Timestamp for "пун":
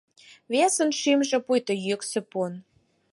2.29-2.53